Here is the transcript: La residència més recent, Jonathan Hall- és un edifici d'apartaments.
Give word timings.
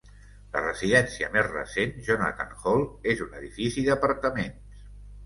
La 0.53 0.61
residència 0.61 1.27
més 1.35 1.49
recent, 1.51 1.93
Jonathan 2.07 2.55
Hall- 2.71 2.87
és 3.13 3.21
un 3.27 3.37
edifici 3.41 3.85
d'apartaments. 3.91 4.81